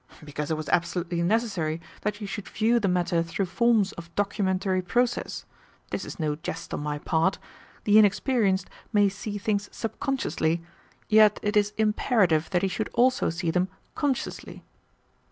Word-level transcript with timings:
"Because 0.23 0.49
it 0.49 0.57
was 0.57 0.67
absolutely 0.69 1.21
necessary 1.21 1.79
that 2.01 2.19
you 2.19 2.25
should 2.25 2.47
view 2.47 2.79
the 2.79 2.87
matter 2.87 3.21
through 3.21 3.45
forms 3.45 3.91
of 3.91 4.09
documentary 4.15 4.81
process. 4.81 5.45
This 5.91 6.05
is 6.05 6.19
no 6.19 6.37
jest 6.37 6.73
on 6.73 6.81
my 6.81 6.97
part. 6.97 7.37
The 7.83 7.99
inexperienced 7.99 8.67
may 8.91 9.09
see 9.09 9.37
things 9.37 9.69
subconsciously, 9.71 10.63
yet 11.07 11.39
it 11.43 11.55
is 11.55 11.73
imperative 11.77 12.49
that 12.49 12.63
he 12.63 12.67
should 12.67 12.89
also 12.95 13.29
see 13.29 13.51
them 13.51 13.67
CONSCIOUSLY." 13.93 14.63